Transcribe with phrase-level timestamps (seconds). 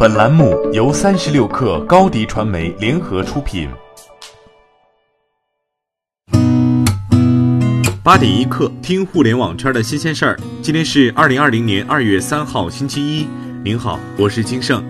[0.00, 3.68] 本栏目由三十六氪高低传媒联合出品。
[8.00, 10.38] 八点一刻，听互联网圈的新鲜事儿。
[10.62, 13.26] 今天是二零二零年二月三号，星期一。
[13.64, 14.84] 您好，我是金盛。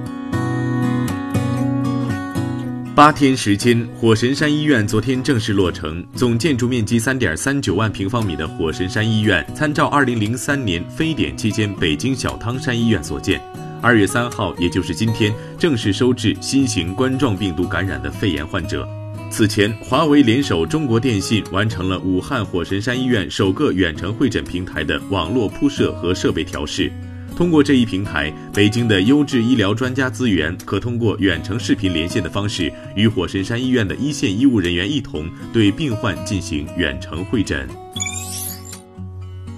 [2.95, 6.06] 八天时间，火神山医院昨天正式落成。
[6.14, 13.40] 总建筑面积三点三九万平方米的火神山医院，参照二零零三年非典期间北京小汤山医院所建。
[13.81, 18.86] 二月三号，也就是今天，正式收治新型冠状病毒感染的肺炎患者。
[19.31, 26.91] 此前，华为联手中国电信完成了武汉火神山医院首个远程会诊平台的网络铺设和设备调试。
[27.36, 37.69] 通过这一平台，北京的优质医疗专家资源可通过远程视频连线的方式，与火神山医院的一线医务人员一同对病患进行远程会诊。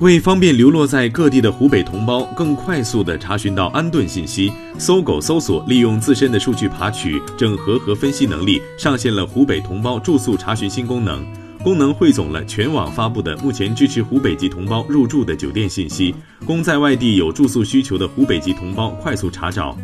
[0.00, 11.22] 为方便流落在各地的湖北同胞更快速地查询到安顿信息，搜狗搜索利用自身的数据爬取、整合和分析能力，上线了湖北同胞住宿查询新功能。
[11.62, 16.14] 功能汇总了全网发布的目前支持湖北籍同胞入住的酒店信息，
[16.47, 19.77] 供在外地有住宿需求的湖北籍同胞快速查找。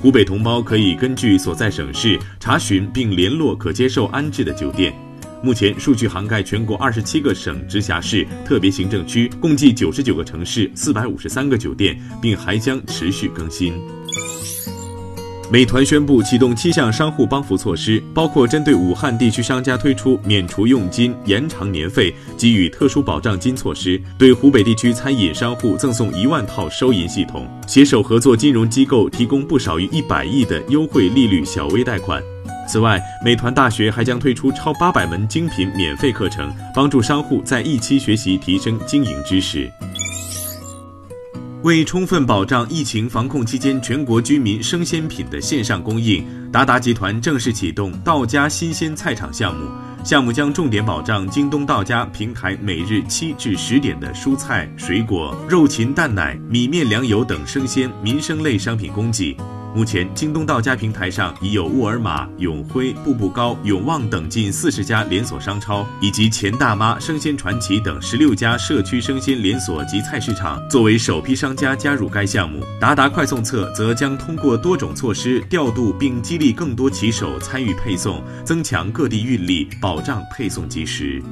[0.00, 4.94] 湖北同胞可以根据所在省市查询并联络可接受安置的酒店。
[5.42, 13.74] 目前数据涵盖全国二十七个省、直辖市、特别行政区，共计九十九个城市、四百五十三个酒店，并还将持续更新。
[15.48, 32.20] 美团宣布启动七项商户帮扶措施，包括针对武汉地区商家推出免除佣金、延长年费、给予特殊保障金措施；对湖北地区餐饮商户赠送一万套收银系统；携手合作金融机构提供不少于一百亿的优惠利率小微贷款。
[32.66, 39.70] 此外，美团大学还将推出超八百门精品免费课程，帮助商户在一期学习提升经营知识。
[41.62, 49.68] 为充分保障疫情防控期间全国居民生鲜品的线上供应，达达集团正式启动到家新鲜菜场项目。
[50.04, 59.36] 项目将重点保障京东到家平台每日七至十点的蔬菜、水果、肉禽蛋奶、米面粮油等生鲜民生类商品供给。
[59.76, 72.64] 目前，京东到家平台上已有沃尔玛、永辉、步步高、永旺等近四十家连锁商超，以及钱大妈、生鲜传奇等十六家社区生鲜连锁及菜市场作为首批商家加入该项目。
[72.80, 81.22] 达达快送测则将通过多种措施调度并激励更多骑手参与配送，增强各地运力，保障配送及时。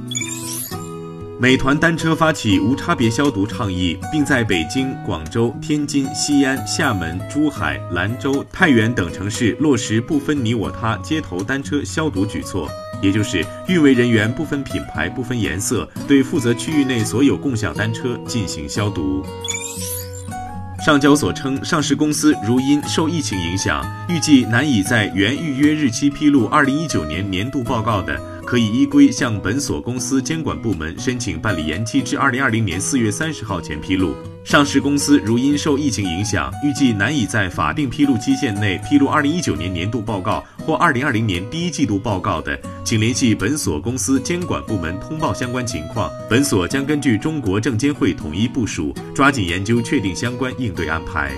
[1.37, 12.69] 美团单车发起无差别消毒倡议，并在北京、广州、天津、西安、厦门、珠海、兰州、太原等城市落实不分你我他街头单车消毒举措，
[13.01, 19.21] 也就是运维人员不分品牌、不分颜色，对负责区域内所有共享单车进行消毒。
[20.85, 28.21] 上交所称，上市公司如因受疫情影响，预计难以在原预约日期披露二零一九年年度报告的。
[28.45, 34.13] 可以依规向本所公司监管部门申请办理延期至二零二零年四月三十号前披露。
[34.43, 46.07] 上市公司如因受疫情影响，预计难以在法定披露期限内披露二零一九年年度报告或二零二零年第一季度报告的，请联系本所公司监管部门通报相关情况。
[46.29, 51.31] 本所将根据中国证监会统一部署，抓紧研究确定相关应对安排。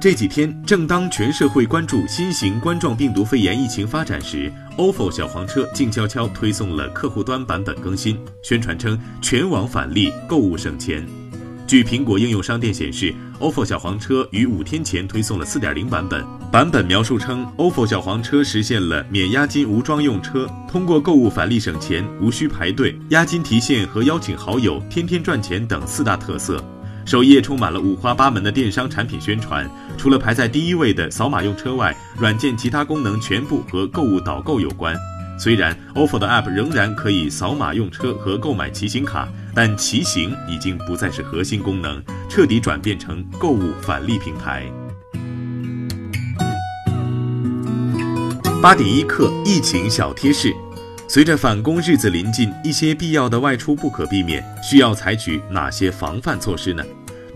[0.00, 11.06] 这几天，正当全社会关注新型冠状病毒肺炎疫情发展时，ofo 小黄车静悄悄推送了客户端版本更新，宣传称全网返利，购物省钱。
[11.66, 16.22] 据苹果应用商店显示，ofo 小黄车于五天前推送了4.0版本，
[16.52, 26.62] 版本描述称，ofo 小黄车实现了免押金无桩用车，通过购物返利省钱，无需排队，押金提现和邀请好友，天天赚钱等四大特色。
[27.04, 34.96] 首页充满了五花八门的电商产品宣传，除了排在第一位的扫码用车外，软件其他功能全部和购物导购有关。
[35.38, 44.64] 虽然 ofo 的 app 仍然可以扫码用车和购买骑行卡，但骑行已经不再是核心功能，彻底转变成购物返利平台。
[48.62, 50.54] 八点一刻，疫情小贴士。
[51.14, 56.84] 随着返工日子临近，一些必要的外出不可避免，需要采取哪些防范措施呢？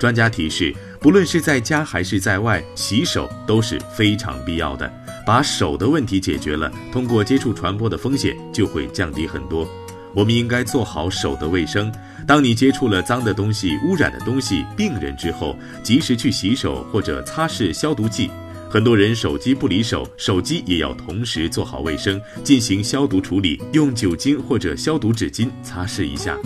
[0.01, 4.93] 专家提示，不论是在家还是在外，洗手都是非常必要的。
[5.25, 9.65] 把手的问题解决了，通过接触传播的风险就会降低很多。
[10.13, 11.93] 我们应该做好手的卫生。
[12.27, 18.29] 当你接触了脏的东西、污染的东西、病人之后，及时去洗手或者擦拭消毒剂。
[18.71, 26.37] 很多人手机不离手，手机也要同时做好卫生，进行消毒处理，用酒精或者消毒纸巾擦拭一下。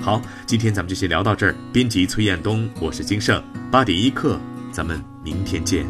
[0.00, 1.54] 好，今天咱们就先聊到这儿。
[1.72, 3.40] 编辑崔彦东，我是金盛，
[3.70, 4.40] 八点一刻，
[4.72, 5.86] 咱们明天见。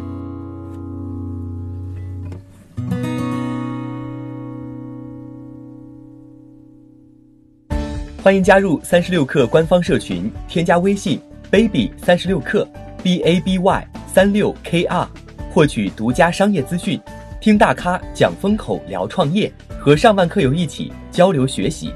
[8.21, 11.19] 欢迎加入三十六课官方社群，添加微信
[11.49, 12.67] baby 三十六课
[13.03, 15.07] b a b y 三六 k r，
[15.51, 17.01] 获取独家商业资讯，
[17.39, 21.91] 听大咖讲风口，聊创业，和上万客友一起交流学习。